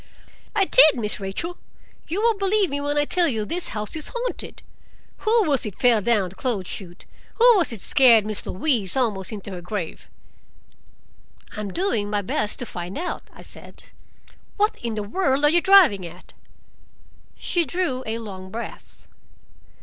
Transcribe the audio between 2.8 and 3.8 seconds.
when I tell you this